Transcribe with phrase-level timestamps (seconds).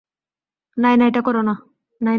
[0.77, 1.53] নায়না, এটা করো না।